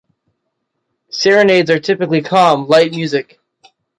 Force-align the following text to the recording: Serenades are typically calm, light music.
Serenades 1.11 1.69
are 1.69 1.79
typically 1.79 2.23
calm, 2.23 2.65
light 2.67 2.89
music. 2.89 3.39